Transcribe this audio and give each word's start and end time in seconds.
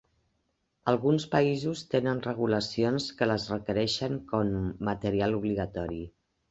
Alguns 0.91 1.27
països 1.35 1.83
tenen 1.91 2.23
regulacions 2.29 3.11
que 3.21 3.31
les 3.33 3.47
requereixen 3.57 4.21
com 4.35 4.53
material 4.93 5.41
obligatori. 5.45 6.07